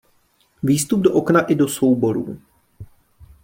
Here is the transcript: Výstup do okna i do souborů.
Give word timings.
Výstup 0.63 1.01
do 1.01 1.13
okna 1.13 1.41
i 1.45 1.55
do 1.55 1.67
souborů. 1.67 2.41